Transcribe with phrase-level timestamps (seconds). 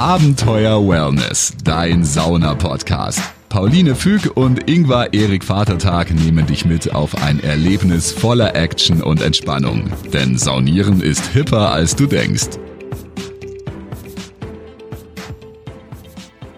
[0.00, 3.20] Abenteuer Wellness, dein Sauna-Podcast.
[3.50, 9.20] Pauline Füg und Ingvar Erik Vatertag nehmen dich mit auf ein Erlebnis voller Action und
[9.20, 9.92] Entspannung.
[10.10, 12.48] Denn Saunieren ist hipper, als du denkst.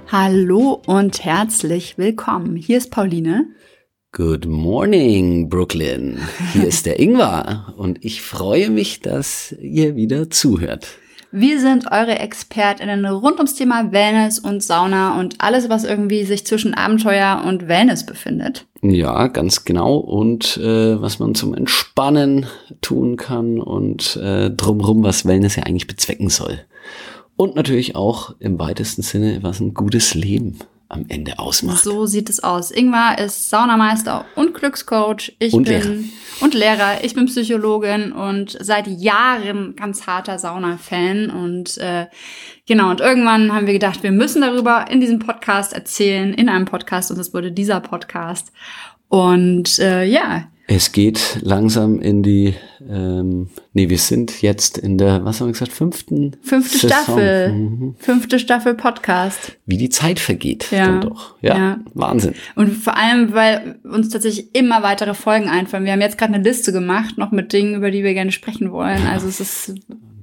[0.06, 2.54] Hallo und herzlich willkommen.
[2.54, 3.46] Hier ist Pauline.
[4.12, 6.20] Good morning, Brooklyn.
[6.52, 10.86] Hier ist der Ingvar und ich freue mich, dass ihr wieder zuhört.
[11.34, 16.44] Wir sind eure ExpertInnen rund ums Thema Wellness und Sauna und alles, was irgendwie sich
[16.44, 18.66] zwischen Abenteuer und Wellness befindet.
[18.82, 19.96] Ja, ganz genau.
[19.96, 22.44] Und äh, was man zum Entspannen
[22.82, 26.58] tun kann und äh, drumherum, was Wellness ja eigentlich bezwecken soll.
[27.36, 30.58] Und natürlich auch im weitesten Sinne, was ein gutes Leben
[30.92, 31.82] am Ende ausmacht.
[31.82, 32.70] So sieht es aus.
[32.70, 35.32] Ingmar ist Saunameister und Glückscoach.
[35.38, 35.96] Ich Und bin Lehrer.
[36.40, 37.04] und Lehrer.
[37.04, 41.30] Ich bin Psychologin und seit Jahren ganz harter Sauna-Fan.
[41.30, 42.06] Und äh,
[42.66, 46.66] genau, und irgendwann haben wir gedacht, wir müssen darüber in diesem Podcast erzählen, in einem
[46.66, 48.52] Podcast, und das wurde dieser Podcast.
[49.08, 52.54] Und äh, ja, Es geht langsam in die,
[52.88, 56.88] ähm, nee, wir sind jetzt in der, was haben wir gesagt, fünften fünfte Saison.
[56.88, 57.52] Staffel.
[57.52, 57.94] Mhm.
[57.98, 59.58] Fünfte Staffel Podcast.
[59.66, 60.86] Wie die Zeit vergeht, Ja.
[60.86, 61.34] dann doch.
[61.42, 61.80] Ja, Ja.
[61.92, 62.32] Wahnsinn.
[62.54, 65.84] Und vor allem, weil uns tatsächlich immer weitere Folgen einfallen.
[65.84, 68.72] Wir haben jetzt gerade eine Liste gemacht, noch mit Dingen, über die wir gerne sprechen
[68.72, 69.06] wollen.
[69.06, 69.74] Also es ist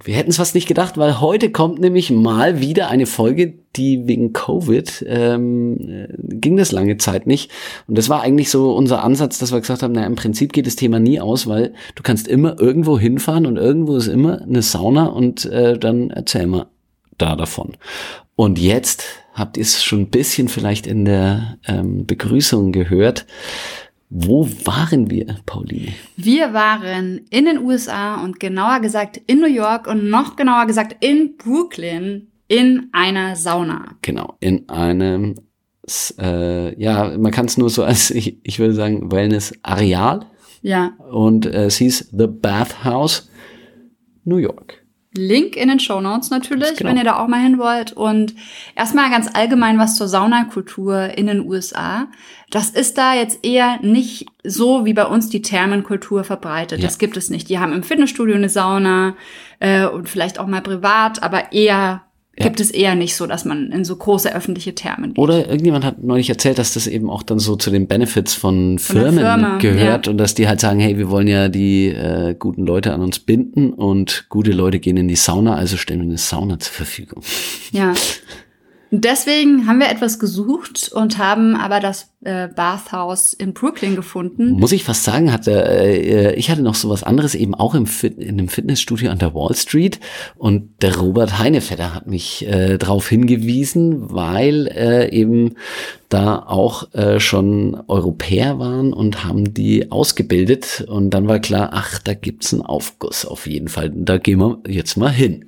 [0.04, 4.08] Wir hätten es fast nicht gedacht, weil heute kommt nämlich mal wieder eine Folge, die
[4.08, 7.52] wegen Covid ähm, äh, ging das lange Zeit nicht.
[7.88, 10.68] Und das war eigentlich so unser Ansatz, dass wir gesagt haben, na im Prinzip geht
[10.68, 14.62] das Thema nie aus, weil du kannst immer irgendwo hinfahren und irgendwo ist immer eine
[14.62, 16.68] Sauna und äh, dann erzähl mal
[17.18, 17.76] da davon.
[18.36, 19.04] Und jetzt
[19.34, 23.26] habt ihr es schon ein bisschen vielleicht in der ähm, Begrüßung gehört.
[24.10, 25.94] Wo waren wir, Pauline?
[26.18, 30.98] Wir waren in den USA und genauer gesagt in New York und noch genauer gesagt
[31.04, 33.96] in Brooklyn in einer Sauna.
[34.02, 35.36] Genau, in einem,
[36.18, 40.26] äh, ja, man kann es nur so als, ich, ich würde sagen, Wellness-Areal.
[40.62, 43.30] Ja, Und äh, es hieß The Bathhouse,
[44.26, 44.79] New York.
[45.20, 46.90] Link in den Show Notes natürlich, Genau.
[46.90, 47.94] wenn ihr da auch mal hin wollt.
[47.94, 48.34] Und
[48.76, 52.08] erstmal ganz allgemein was zur Saunakultur in den USA.
[52.50, 56.80] Das ist da jetzt eher nicht so wie bei uns die Thermenkultur verbreitet.
[56.80, 56.86] Ja.
[56.88, 57.50] Das gibt es nicht.
[57.50, 59.16] Die haben im Fitnessstudio eine Sauna
[59.60, 62.02] äh, und vielleicht auch mal privat, aber eher
[62.40, 62.46] Ja.
[62.46, 65.20] gibt es eher nicht so, dass man in so große öffentliche Thermen geht.
[65.20, 68.80] Oder irgendjemand hat neulich erzählt, dass das eben auch dann so zu den Benefits von
[68.80, 70.12] Von Firmen Firma, gehört ja.
[70.12, 73.20] und dass die halt sagen, hey, wir wollen ja die äh, guten Leute an uns
[73.20, 77.24] binden und gute Leute gehen in die Sauna, also stellen wir eine Sauna zur Verfügung.
[77.72, 77.94] Ja.
[78.92, 84.54] Deswegen haben wir etwas gesucht und haben aber das äh, Bathhouse in Brooklyn gefunden.
[84.54, 87.86] Muss ich fast sagen, hatte, äh, ich hatte noch so was anderes eben auch im
[87.86, 90.00] Fit in einem Fitnessstudio an der Wall Street
[90.36, 95.56] und der Robert Heinevetter hat mich äh, darauf hingewiesen, weil äh, eben
[96.10, 102.00] da auch äh, schon Europäer waren und haben die ausgebildet und dann war klar, ach,
[102.00, 103.92] da gibt's einen Aufguss auf jeden Fall.
[103.94, 105.46] Da gehen wir jetzt mal hin.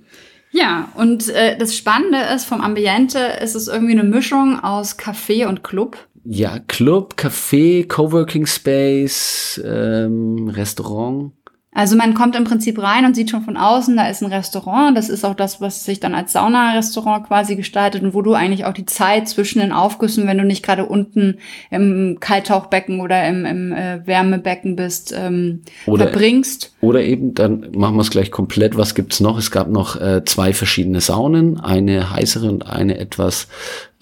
[0.51, 5.47] Ja, und äh, das Spannende ist, vom Ambiente ist es irgendwie eine Mischung aus Café
[5.47, 5.97] und Club.
[6.23, 11.31] Ja, Club, Café, Coworking Space, ähm, Restaurant.
[11.73, 14.97] Also man kommt im Prinzip rein und sieht schon von außen, da ist ein Restaurant.
[14.97, 18.65] Das ist auch das, was sich dann als Sauna-Restaurant quasi gestaltet und wo du eigentlich
[18.65, 21.37] auch die Zeit zwischen den Aufgüssen, wenn du nicht gerade unten
[21.69, 26.75] im Kalttauchbecken oder im, im äh, Wärmebecken bist, ähm, Oder- verbringst.
[26.81, 28.77] Oder eben, dann machen wir es gleich komplett.
[28.77, 29.37] Was gibt's noch?
[29.37, 33.47] Es gab noch äh, zwei verschiedene Saunen, eine heißere und eine etwas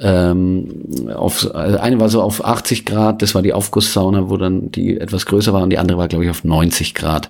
[0.02, 4.72] ähm, auf, also eine war so auf 80 Grad, das war die Aufgusssauna, wo dann
[4.72, 7.30] die etwas größer war und die andere war, glaube ich, auf 90 Grad.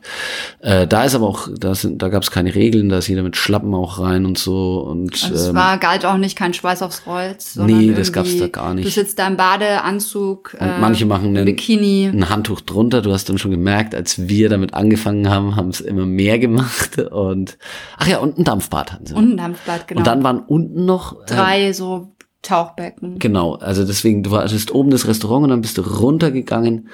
[0.60, 3.24] Äh, da ist aber auch, da, sind, da gab es keine Regeln, da ist jeder
[3.24, 4.82] mit Schlappen auch rein und so.
[4.82, 7.56] Und Also es ähm, war, galt auch nicht kein Schweiß aufs Kreuz.
[7.56, 8.86] Nee, das gab's da gar nicht.
[8.86, 10.56] Du sitzt da im Badeanzug.
[10.60, 12.06] äh, Und manche machen einen- Bikini.
[12.14, 13.02] ein Handtuch drunter.
[13.02, 17.00] Du hast dann schon gemerkt, als wir damit angefangen haben, haben es immer mehr gemacht.
[17.00, 17.58] Und
[17.98, 19.14] ach ja, und ein Dampfbad hatten sie.
[19.16, 20.00] Und ein Dampfbad, genau.
[20.02, 23.20] Und dann waren unten noch äh, drei so Tauchbecken.
[23.20, 26.88] Genau, also deswegen, du hattest oben das Restaurant und dann bist du runtergegangen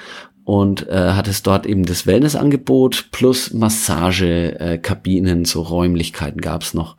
[0.43, 6.97] und äh, hattest dort eben das Wellnessangebot plus Massagekabinen, äh, Kabinen, so Räumlichkeiten gab's noch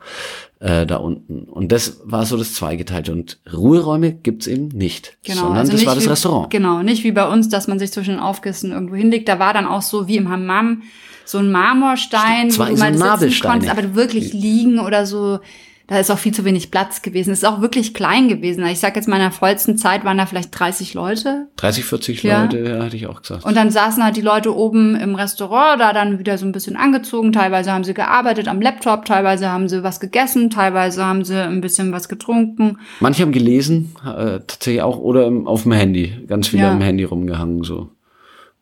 [0.59, 1.43] äh, da unten.
[1.43, 3.11] Und das war so das Zweigeteilte.
[3.11, 6.49] Und Ruheräume gibt's eben nicht, Genau, sondern also das nicht war das wie, Restaurant.
[6.49, 9.29] Genau, nicht wie bei uns, dass man sich zwischen den Aufgüssen irgendwo hinlegt.
[9.29, 10.83] Da war dann auch so wie im Hammam
[11.23, 13.51] so ein Marmorstein, Zwei wo du so mal sitzen Nabelsteine.
[13.53, 15.39] konntest, aber wirklich liegen oder so
[15.87, 17.31] da ist auch viel zu wenig Platz gewesen.
[17.31, 18.65] Es ist auch wirklich klein gewesen.
[18.65, 21.47] Ich sag jetzt mal, in der vollsten Zeit waren da vielleicht 30 Leute.
[21.55, 22.41] 30, 40 Ja.
[22.43, 23.45] Leute, ja, hatte ich auch gesagt.
[23.45, 26.75] Und dann saßen halt die Leute oben im Restaurant, da dann wieder so ein bisschen
[26.75, 27.31] angezogen.
[27.31, 31.61] Teilweise haben sie gearbeitet am Laptop, teilweise haben sie was gegessen, teilweise haben sie ein
[31.61, 32.77] bisschen was getrunken.
[32.99, 36.13] Manche haben gelesen, äh, tatsächlich auch, oder im, auf dem Handy.
[36.27, 36.71] Ganz viele Ja.
[36.71, 37.89] am Handy rumgehangen, so.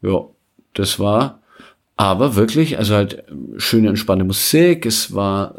[0.01, 0.25] Ja,
[0.75, 1.39] das war,
[1.97, 4.85] aber wirklich, also halt ähm, schöne, entspannte Musik.
[4.85, 5.55] Es war,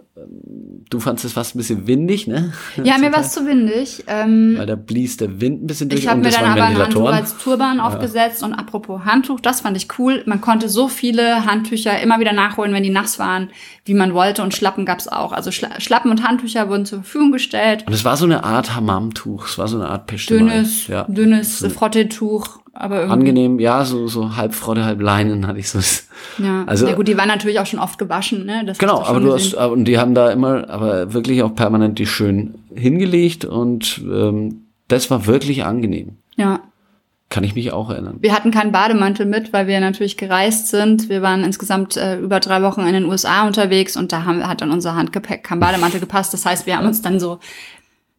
[0.91, 2.53] du fandst es fast ein bisschen windig, ne?
[2.83, 4.05] Ja, mir war es zu windig.
[4.07, 6.79] Ähm, Weil da blies der Wind ein bisschen durch Ich habe mir dann aber ein
[6.79, 10.23] Handtuch als Turban aufgesetzt und apropos Handtuch, das fand ich cool.
[10.27, 13.51] Man konnte so viele Handtücher immer wieder nachholen, wenn die nass waren,
[13.85, 15.33] wie man wollte und Schlappen gab's auch.
[15.33, 17.85] Also Schla Schlappen und Handtücher wurden zur Verfügung gestellt.
[17.87, 20.51] Und es war so eine Art Hammamtuch, es war so eine Art Peschtemal.
[20.51, 21.05] Dünnes, ja.
[21.05, 23.13] dünnes Frottetuch, aber irgendwie.
[23.13, 25.79] Angenehm, ja, so, so halb Frotte, halb Leinen hatte ich so.
[26.43, 26.65] Ja.
[26.67, 28.65] Also- ja gut, die waren natürlich auch schon oft gewaschen, ne?
[28.67, 29.59] Das Genau, aber du gesehen.
[29.59, 34.63] hast, und die haben da immer, aber wirklich auch permanent die schön hingelegt und ähm,
[34.89, 36.17] das war wirklich angenehm.
[36.37, 36.61] Ja.
[37.29, 38.19] Kann ich mich auch erinnern.
[38.21, 41.09] Wir hatten keinen Bademantel mit, weil wir natürlich gereist sind.
[41.09, 44.61] Wir waren insgesamt äh, über drei Wochen in den USA unterwegs und da haben, hat
[44.61, 46.33] dann unser Handgepäck kein Bademantel gepasst.
[46.33, 47.41] Das heißt, wir haben uns dann so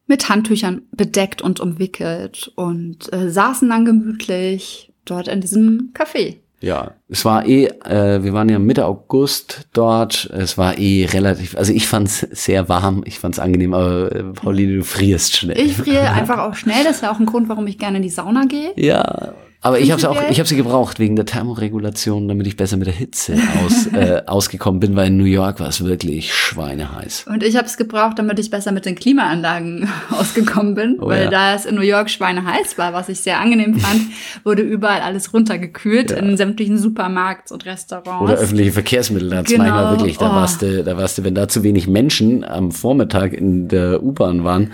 [0.08, 6.36] mit Handtüchern bedeckt und umwickelt und äh, saßen dann gemütlich dort in diesem Café.
[6.60, 10.28] Ja, es war eh, äh, wir waren ja Mitte August dort.
[10.36, 14.78] Es war eh relativ, also ich fand's sehr warm, ich fand's angenehm, aber äh, Pauline,
[14.78, 15.58] du frierst schnell.
[15.58, 16.82] Ich friere einfach auch schnell.
[16.82, 18.72] Das ist ja auch ein Grund, warum ich gerne in die Sauna gehe.
[18.74, 22.56] Ja, aber ich habe auch, Prinzipiell- ich habe sie gebraucht wegen der Thermoregulation, damit ich
[22.56, 23.34] besser mit der Hitze
[23.64, 27.26] aus, äh, ausgekommen bin, weil in New York war es wirklich schweineheiß.
[27.28, 31.24] Und ich habe es gebraucht, damit ich besser mit den Klimaanlagen ausgekommen bin, Oh weil
[31.24, 31.30] ja.
[31.30, 34.00] da es in New York schweineheiß war, was ich sehr angenehm fand,
[34.44, 38.22] wurde überall alles runtergekühlt in sämtlichen Supermarkts und Restaurants.
[38.22, 40.34] Oder öffentliche Verkehrsmittel, da Genau, manchmal wirklich, da oh.
[40.34, 44.44] warst du, da warst du, wenn da zu wenig Menschen am Vormittag in der U-Bahn
[44.44, 44.72] waren,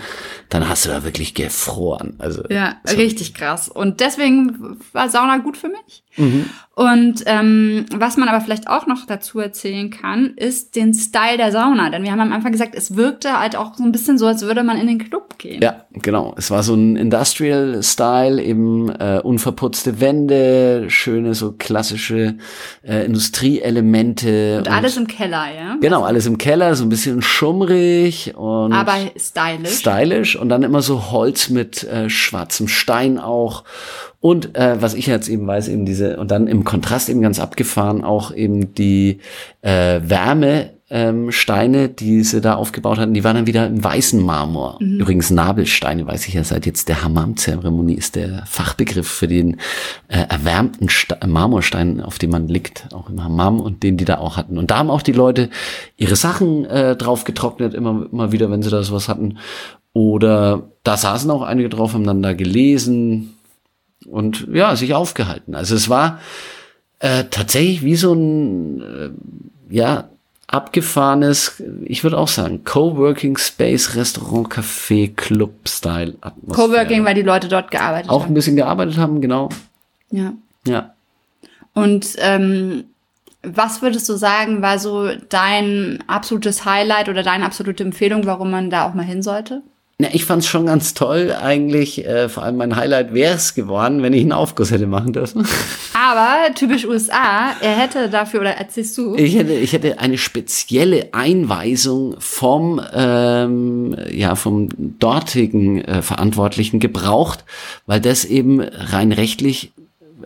[0.49, 2.15] dann hast du da wirklich gefroren.
[2.19, 3.67] Also Ja, richtig krass.
[3.67, 6.04] Und deswegen war Sauna gut für mich.
[6.17, 6.49] Mhm.
[6.75, 11.53] Und ähm, was man aber vielleicht auch noch dazu erzählen kann, ist den Style der
[11.53, 11.89] Sauna.
[11.89, 14.41] Denn wir haben am Anfang gesagt, es wirkte halt auch so ein bisschen so, als
[14.41, 15.61] würde man in den Club gehen.
[15.61, 16.35] Ja, genau.
[16.37, 22.35] Es war so ein Industrial-Style, eben äh, unverputzte Wände, schöne so klassische
[22.83, 24.57] äh, Industrieelemente.
[24.57, 25.77] Und alles im Keller, ja.
[25.79, 29.77] Genau, alles im Keller, so ein bisschen schummrig und Aber stylisch.
[29.79, 33.63] stylisch und dann immer so Holz mit äh, schwarzem Stein auch.
[34.25, 37.39] Und äh, was ich jetzt eben weiß, eben diese, und dann im Kontrast eben ganz
[37.39, 39.19] abgefahren auch eben die
[39.61, 40.71] äh, Wärme.
[40.87, 44.77] Ähm, Steine, die sie da aufgebaut hatten, die waren dann wieder im weißen Marmor.
[44.79, 49.57] Übrigens Nabelsteine, weiß ich ja seit jetzt der Hammam-Zeremonie ist der Fachbegriff für den
[50.09, 54.19] äh, erwärmten Sta Marmorstein, auf dem man liegt, auch im Hammam und den die da
[54.19, 54.59] auch hatten.
[54.59, 55.49] Und da haben auch die Leute
[55.97, 59.39] ihre Sachen äh, drauf getrocknet, immer, immer wieder, wenn sie da sowas hatten.
[59.93, 63.34] Oder da saßen auch einige drauf, haben dann da gelesen
[64.05, 65.55] und ja, sich aufgehalten.
[65.55, 66.19] Also es war
[66.99, 70.09] äh, tatsächlich wie so ein, äh, ja,
[70.47, 76.67] abgefahrenes, ich würde auch sagen, Coworking Space, Restaurant, Café, Club Style Atmosphäre.
[76.67, 78.33] Coworking, weil die Leute dort gearbeitet auch ein haben.
[78.35, 79.49] bisschen gearbeitet haben, genau.
[80.11, 80.33] Ja.
[80.67, 80.93] Ja.
[81.73, 82.85] Und ähm,
[83.43, 88.69] was würdest du sagen, war so dein absolutes Highlight oder deine absolute Empfehlung, warum man
[88.69, 89.61] da auch mal hin sollte?
[89.97, 92.05] Na, ich fand's schon ganz toll eigentlich.
[92.05, 95.47] Äh, vor allem mein Highlight wäre es geworden, wenn ich einen Aufguss hätte machen dürfen.
[95.93, 99.15] Aber typisch USA, er hätte dafür, oder erzählst du?
[99.15, 104.67] Ich hätte, ich hätte eine spezielle Einweisung vom, ähm, ja, vom
[104.99, 107.45] dortigen äh, Verantwortlichen gebraucht,
[107.85, 109.71] weil das eben rein rechtlich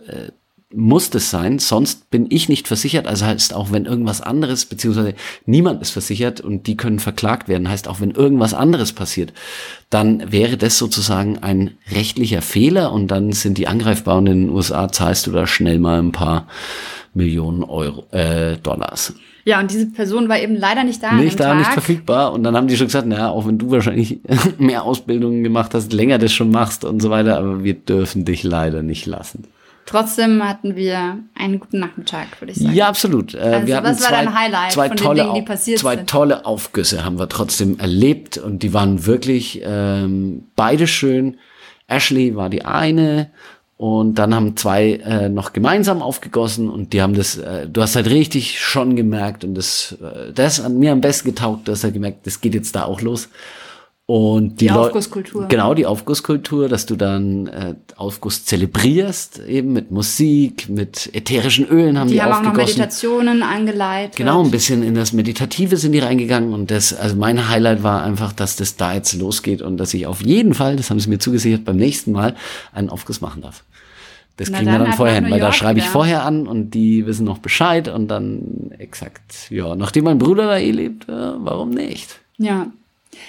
[0.08, 0.32] äh,
[0.72, 3.06] muss das sein, sonst bin ich nicht versichert.
[3.06, 7.68] Also heißt auch, wenn irgendwas anderes, beziehungsweise niemand ist versichert und die können verklagt werden,
[7.68, 9.32] heißt auch, wenn irgendwas anderes passiert,
[9.90, 14.50] dann wäre das sozusagen ein rechtlicher Fehler und dann sind die angreifbar und in den
[14.50, 16.46] USA zahlst du da schnell mal ein paar
[17.14, 19.14] Millionen Euro, äh, Dollars.
[19.44, 21.14] Ja, und diese Person war eben leider nicht da.
[21.14, 21.74] Nicht da, nicht Tag.
[21.74, 22.32] verfügbar.
[22.32, 24.20] Und dann haben die schon gesagt, naja, auch wenn du wahrscheinlich
[24.58, 28.44] mehr Ausbildungen gemacht hast, länger das schon machst und so weiter, aber wir dürfen dich
[28.44, 29.48] leider nicht lassen.
[29.90, 32.74] Trotzdem hatten wir einen guten Nachmittag, würde ich sagen.
[32.74, 33.34] Ja, absolut.
[33.34, 36.08] Äh, Also, wir hatten was war zwei, dein Highlight zwei tolle, Dingen, zwei sind?
[36.08, 41.38] tolle Aufgüsse haben wir trotzdem erlebt und die waren wirklich ähm, beide schön.
[41.88, 43.30] Ashley war die eine
[43.76, 47.96] und dann haben zwei äh, noch gemeinsam aufgegossen und die haben das, äh, du hast
[47.96, 51.82] halt richtig schon gemerkt und das, äh, das hat mir am besten getaugt, du hast
[51.82, 53.28] halt gemerkt, das geht jetzt da auch los.
[54.10, 55.46] Und die, Die Aufgusskultur.
[55.46, 61.96] Genau, die Aufgusskultur, dass du dann äh, Aufguss zelebrierst, eben mit Musik, mit ätherischen Ölen
[61.96, 62.80] haben die, Die haben auch noch aufgegossen.
[62.80, 64.16] Meditationen angeleitet.
[64.16, 68.02] Genau, ein bisschen in das Meditative sind die reingegangen und das, also mein Highlight war
[68.02, 71.08] einfach, dass das da jetzt losgeht und dass ich auf jeden Fall, das haben sie
[71.08, 72.34] mir zugesichert, beim nächsten Mal
[72.72, 73.62] einen Aufguss machen darf.
[74.38, 75.92] Das kriegen wir dann dann vorher hin, weil da schreibe ich wieder.
[75.92, 80.58] vorher an und die wissen noch Bescheid und dann exakt, ja, nachdem mein Bruder da
[80.58, 82.18] eh lebt, ja, warum nicht?
[82.36, 82.72] Ja.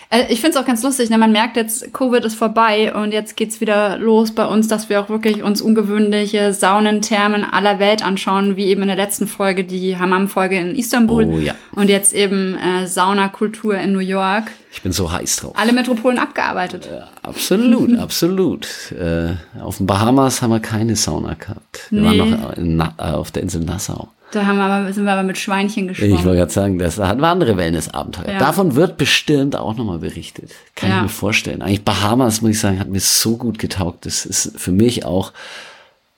[0.10, 1.18] Äh, Ich finde es auch ganz lustig, ne?
[1.18, 5.02] man merkt jetzt, Covid ist vorbei und jetzt geht's wieder los bei uns, dass wir
[5.02, 9.64] auch wirklich uns ungewöhnliche Saunen, Thermen aller Welt anschauen, wie eben in der letzten Folge,
[9.64, 11.56] die Hammam-Folge in Istanbul Oh ja.
[11.76, 14.52] und jetzt eben äh, Saunakultur in New York.
[14.74, 15.54] Ich bin so heiß drauf.
[15.58, 16.88] Alle Metropolen abgearbeitet.
[17.24, 18.68] Absolut, absolut.
[18.94, 21.88] Äh, auf den Bahamas haben wir keine Sauna gehabt.
[21.90, 22.20] Wir Nee.
[22.20, 24.10] waren noch in, Na- äh, auf der Insel Nassau.
[24.32, 26.24] Da haben wir aber, sind wir aber mit Schweinchen Ich geschwommen.
[26.24, 28.32] wollte gerade sagen, das hatten wir andere Wellnessabenteuer.
[28.34, 28.40] Ja.
[28.40, 30.52] Davon wird bestimmt auch nochmal berichtet.
[30.76, 30.96] Kann Ja.
[30.98, 31.62] ich mir vorstellen.
[31.62, 34.06] Eigentlich Bahamas, muss ich sagen, hat mir so gut getaugt.
[34.06, 35.34] Das ist für mich auch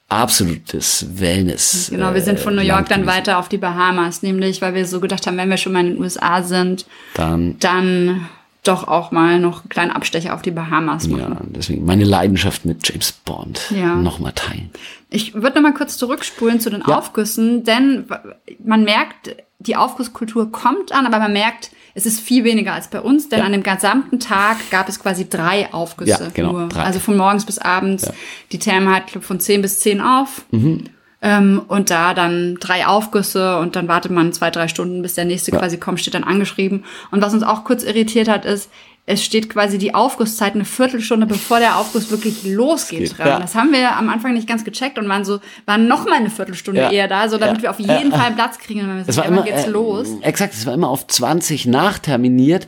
[0.09, 1.87] absolutes Wellness.
[1.89, 4.85] Genau, wir sind von New äh, York dann weiter auf die Bahamas, nämlich weil wir
[4.85, 8.29] so gedacht haben, wenn wir schon mal in den USA sind, Dann, dann
[8.63, 11.19] doch auch mal noch einen kleinen Abstecher auf die Bahamas machen.
[11.21, 13.95] ja, deswegen meine Leidenschaft mit James Bond Ja.
[13.95, 14.69] nochmal teilen.
[15.09, 16.97] Ich würde noch mal kurz zurückspulen zu den Ja.
[16.97, 18.05] Aufgüssen, denn
[18.63, 22.99] man merkt, die Aufgusskultur kommt an, aber man merkt, es ist viel weniger als bei
[23.01, 23.45] uns, denn Ja.
[23.45, 26.23] an dem gesamten Tag gab es quasi drei Aufgüsse.
[26.23, 26.67] Ja, genau, nur.
[26.69, 26.83] drei.
[26.83, 28.09] Also von morgens bis abends.
[28.51, 30.45] Die Therme hat von 10 bis 10 auf.
[30.51, 30.85] Mhm.
[31.25, 35.23] Ähm, und da dann drei Aufgüsse und dann wartet man zwei, drei Stunden, bis der
[35.23, 35.59] nächste Ja.
[35.59, 36.83] quasi kommt, steht dann angeschrieben.
[37.11, 38.69] Und was uns auch kurz irritiert hat, ist,
[39.05, 43.39] es steht quasi die Aufgusszeit eine Viertelstunde, bevor der Aufguss wirklich losgeht ja.
[43.39, 46.29] Das haben wir am Anfang nicht ganz gecheckt und waren so, waren noch mal eine
[46.29, 46.91] Viertelstunde Ja.
[46.91, 47.63] eher da, so damit Ja.
[47.63, 48.81] wir auf jeden Fall Platz kriegen.
[48.81, 50.07] Und dann Es war immer, geht's äh, los?
[50.21, 52.67] Exakt, es war immer auf 20 nachterminiert.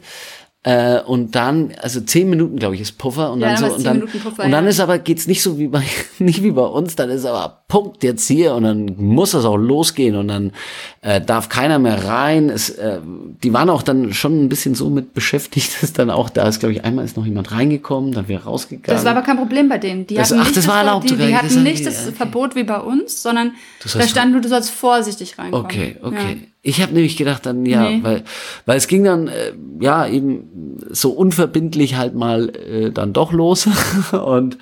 [0.68, 3.32] Äh, und dann, also 10 Minuten, glaube ich, ist Puffer.
[3.32, 4.70] Und Ja, dann so, und 10 dann, Puffer, und dann ja.
[4.72, 5.84] ist aber, geht's nicht so wie bei,
[6.18, 9.58] nicht wie bei uns, dann ist aber Punkt jetzt hier und dann muss das auch
[9.58, 10.54] losgehen und dann
[11.02, 12.50] äh, darf keiner mehr rein.
[12.50, 13.00] Es, äh,
[13.44, 16.60] die waren auch dann schon ein bisschen so mit beschäftigt, dass dann auch, da ist,
[16.62, 18.86] glaube ich, einmal ist noch jemand reingekommen, dann wieder rausgegangen.
[18.98, 20.08] Das war aber kein Problem bei denen.
[20.08, 22.16] Die Das- hatten ach, nicht das war erlaubt die, die hatten nicht das okay.
[22.16, 23.52] Verbot wie bei uns, sondern
[23.84, 25.66] Du da stand nur, du sollst vorsichtig reinkommen.
[25.66, 26.40] Okay, okay.
[26.42, 26.48] Ja.
[26.68, 28.00] Ich habe nämlich gedacht dann, ja, Nee.
[28.02, 28.24] weil,
[28.66, 33.68] weil es ging dann, äh, ja, eben so unverbindlich halt mal äh, dann doch los.
[34.12, 34.58] Und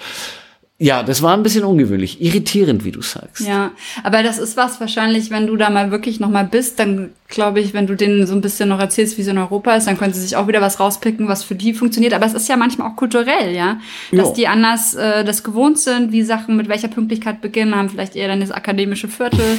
[0.80, 3.48] ja, das war ein bisschen ungewöhnlich, irritierend, wie du sagst.
[3.48, 3.72] Ja,
[4.04, 7.62] aber das ist was wahrscheinlich, wenn du da mal wirklich noch mal bist, dann glaube
[7.62, 9.98] ich, wenn du denen so ein bisschen noch erzählst, wie es in Europa ist, dann
[9.98, 12.14] können sie sich auch wieder was rauspicken, was für die funktioniert.
[12.14, 13.78] Aber es ist ja manchmal auch kulturell, ja,
[14.12, 14.34] dass Jo.
[14.36, 18.28] die anders äh, das gewohnt sind, wie Sachen mit welcher Pünktlichkeit beginnen, haben vielleicht eher
[18.28, 19.58] dann das akademische Viertel,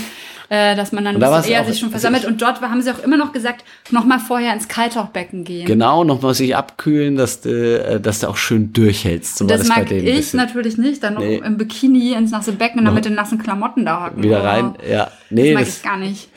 [0.48, 2.24] äh, dass man dann da eher sich schon versammelt.
[2.24, 5.66] Und dort haben sie auch immer noch gesagt, noch mal vorher ins Kaltauchbecken gehen.
[5.66, 7.50] Genau, nochmal sich abkühlen, dass du,
[7.84, 9.38] äh, dass du auch schön durchhältst.
[9.38, 11.40] So Das mag ich natürlich nicht, dann noch Nee.
[11.44, 14.22] im Bikini ins nasse Becken und dann mit den nassen Klamotten da hocken.
[14.22, 15.04] Wieder Oh, rein, ja.
[15.04, 16.28] Das Nee, mag das, ich gar nicht.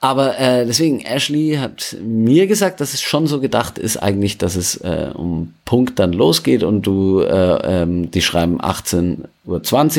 [0.00, 4.54] Aber äh, deswegen, Ashley hat mir gesagt, dass es schon so gedacht ist eigentlich, dass
[4.54, 9.26] es äh, um Punkt dann losgeht und du, äh, ähm, die schreiben 18.20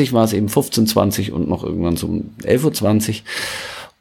[0.08, 3.14] Uhr, war es eben 15.20 Uhr und noch irgendwann so um 11.20 Uhr.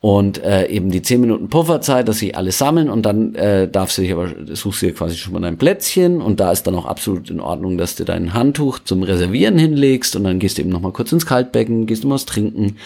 [0.01, 3.97] Und äh, eben die 10 Minuten Pufferzeit, dass sie alle sammeln und dann äh, darfst
[3.97, 6.75] du dich aber, suchst du dir quasi schon mal dein Plätzchen und da ist dann
[6.75, 10.61] auch absolut in Ordnung, dass du dein Handtuch zum Reservieren hinlegst und dann gehst du
[10.61, 12.77] eben noch mal kurz ins Kaltbecken, gehst du mal was trinken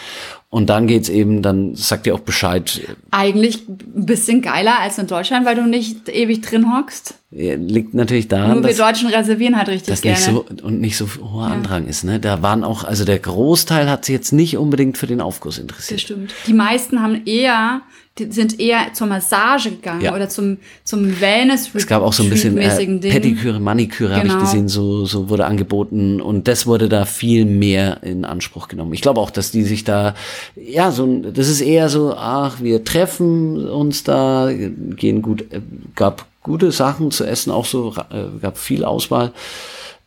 [0.54, 2.80] und dann geht's eben, dann sagt dir auch Bescheid,
[3.10, 7.14] Eigentlich ein bisschen geiler als in Deutschland, weil du nicht ewig drin hockst.
[7.32, 10.16] Ja, liegt natürlich daran, Nur wir dass Deutschen reservieren halt richtig das gerne.
[10.16, 12.04] nicht so und nicht so hoher Andrang ist.
[12.04, 12.20] Ne?
[12.20, 15.62] Da waren auch, also der Großteil hat sich jetzt nicht unbedingt für den Aufguss das
[15.62, 16.00] interessiert.
[16.00, 16.34] stimmt.
[16.46, 17.80] Die meisten haben eher,
[18.18, 20.14] die sind eher zur Massage gegangen Ja.
[20.14, 23.00] oder zum, zum Wellness Es gab auch so ein bisschen äh.
[23.00, 24.44] Pediküre, Maniküre habe ich Genau.
[24.44, 28.92] gesehen, so, so wurde angeboten und das wurde da viel mehr in Anspruch genommen.
[28.94, 30.14] Ich glaube auch, dass die sich da,
[30.54, 35.60] ja, so ein, das ist eher so, ach, wir treffen uns da, gehen gut, äh,
[35.96, 39.32] gab gute Sachen zu essen, auch so, äh, gab viel Auswahl.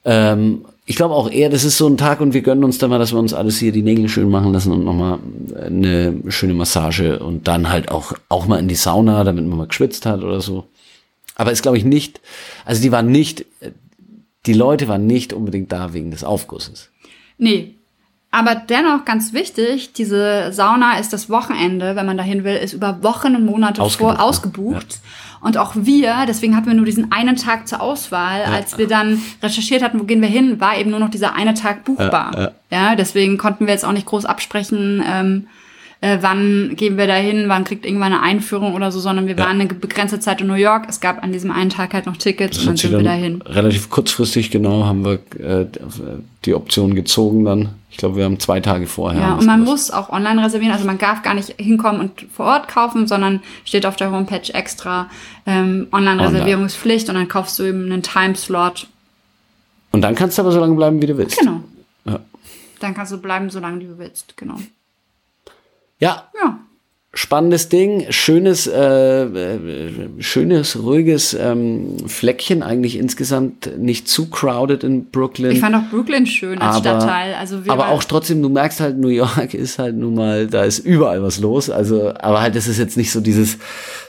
[0.06, 2.90] Ähm, ich glaube auch eher, das ist so ein Tag und wir gönnen uns dann
[2.90, 5.20] mal, dass wir uns alles hier die Nägel schön machen lassen und nochmal
[5.62, 9.68] eine schöne Massage und dann halt auch, auch mal in die Sauna, damit man mal
[9.68, 10.66] geschwitzt hat oder so.
[11.36, 12.22] Aber ist, glaube ich, nicht,
[12.64, 13.46] also die waren nicht,
[14.46, 16.90] die Leute waren nicht unbedingt da wegen des Aufgusses.
[17.38, 17.76] Nee.
[18.32, 23.04] Aber dennoch ganz wichtig, diese Sauna ist das Wochenende, wenn man dahin will, ist über
[23.04, 24.24] Wochen und Monate Ausgebucht, vor ne?
[24.24, 25.00] ausgebucht.
[25.48, 29.22] Und auch wir, deswegen hatten wir nur diesen einen Tag zur Auswahl, als wir dann
[29.42, 32.52] recherchiert hatten, wo gehen wir hin, war eben nur noch dieser eine Tag buchbar.
[32.70, 35.48] Ja, deswegen konnten wir jetzt auch nicht groß absprechen, ähm,
[36.02, 39.36] äh, wann gehen wir da hin, wann kriegt irgendwann eine Einführung oder so, sondern wir
[39.36, 39.46] Ja.
[39.46, 40.86] waren eine begrenzte Zeit in New York.
[40.90, 43.42] Es gab an diesem einen Tag halt noch Tickets und dann sind wir dahin.
[43.42, 45.66] Relativ kurzfristig, genau, haben wir äh,
[46.46, 47.70] die Option gezogen dann.
[47.90, 49.20] Ich glaube, wir haben zwei Tage vorher.
[49.20, 52.46] Ja, und man muss auch online reservieren, also man darf gar nicht hinkommen und vor
[52.46, 55.10] Ort kaufen, sondern steht auf der Homepage extra
[55.48, 58.88] ähm, Online-Reservierungspflicht und dann kaufst du eben einen Timeslot.
[59.92, 61.40] Und dann kannst du aber so lange bleiben, wie du willst.
[61.40, 61.62] Genau.
[62.06, 62.20] Ja.
[62.82, 64.58] Dann kannst du bleiben, solange du willst, genau.
[66.00, 66.67] Ja, Ja.
[67.14, 69.28] Spannendes Ding, schönes, äh,
[70.20, 75.52] schönes, ruhiges ähm, Fleckchen, eigentlich insgesamt nicht zu crowded in Brooklyn.
[75.52, 77.34] Ich fand auch Brooklyn schön als aber, Stadtteil.
[77.34, 80.80] Also aber auch trotzdem, du merkst halt, New York ist halt nun mal, da ist
[80.80, 81.70] überall was los.
[81.70, 83.58] Also, aber halt, es ist jetzt nicht so dieses,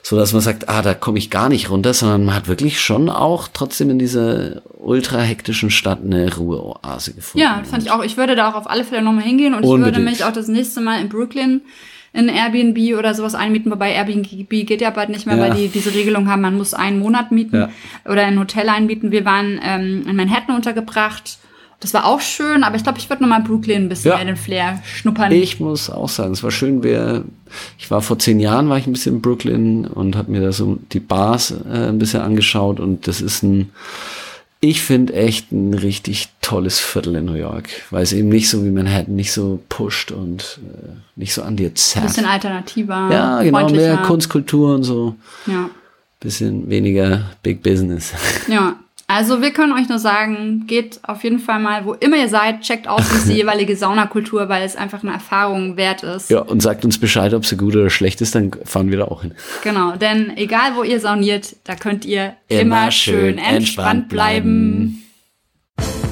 [0.02, 2.80] so dass man sagt, ah, da komme ich gar nicht runter, sondern man hat wirklich
[2.80, 7.42] schon auch trotzdem in dieser ultra hektischen Stadt eine Ruheoase gefunden.
[7.46, 8.02] Ja, fand ich auch.
[8.02, 10.04] Ich würde da auch auf alle Fälle nochmal hingehen und ich würde Unbedingt.
[10.04, 11.62] mich auch das nächste Mal in Brooklyn
[12.12, 15.42] in Airbnb oder sowas einmieten, wobei Airbnb geht ja bald nicht mehr, Ja.
[15.42, 17.68] weil die diese Regelung haben, man muss einen Monat mieten Ja.
[18.04, 19.10] oder ein Hotel einmieten.
[19.12, 21.38] Wir waren ähm, in Manhattan untergebracht.
[21.80, 24.24] Das war auch schön, aber ich glaube, ich würde nochmal Brooklyn ein bisschen Ja.
[24.24, 25.30] den Flair schnuppern.
[25.30, 26.82] Ich muss auch sagen, es war schön.
[26.82, 27.24] Wir,
[27.78, 30.50] ich war vor zehn Jahren, war ich ein bisschen in Brooklyn und habe mir da
[30.50, 33.70] so die Bars äh, ein bisschen angeschaut und das ist ein,
[34.60, 38.64] ich finde echt ein richtig tolles Viertel in New York, weil es eben nicht so
[38.64, 42.06] wie Manhattan nicht so pusht und äh, nicht so an dir ein zerrt.
[42.06, 45.14] bisschen alternativer, Ja, genau, mehr Kunstkultur und so,
[45.46, 45.70] Ja.
[46.20, 48.12] bisschen weniger Big Business.
[48.48, 48.76] Ja,
[49.10, 52.60] also wir können euch nur sagen, geht auf jeden Fall mal, wo immer ihr seid,
[52.60, 56.28] checkt aus, die jeweilige Saunakultur, weil es einfach eine Erfahrung wert ist.
[56.28, 59.04] Ja, und sagt uns Bescheid, ob sie gut oder schlecht ist, dann fahren wir da
[59.06, 59.32] auch hin.
[59.64, 64.08] Genau, denn egal wo ihr sauniert, da könnt ihr Immer immer, schön schön entspannt entspannt
[64.10, 64.44] bleiben.
[64.90, 65.04] bleiben.